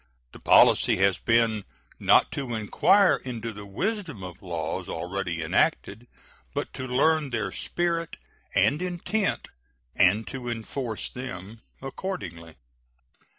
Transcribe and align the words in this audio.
The 0.31 0.39
policy 0.39 0.97
has 0.97 1.19
been 1.19 1.63
not 1.99 2.31
to 2.31 2.55
inquire 2.55 3.17
into 3.17 3.53
the 3.53 3.67
wisdom 3.67 4.23
of 4.23 4.41
laws 4.41 4.89
already 4.89 5.43
enacted, 5.43 6.07
but 6.55 6.73
to 6.73 6.85
learn 6.85 7.29
their 7.29 7.51
spirit 7.51 8.17
and 8.55 8.81
intent 8.81 9.47
and 9.95 10.27
to 10.29 10.49
enforce 10.49 11.07
them 11.11 11.61
accordingly. 11.83 12.55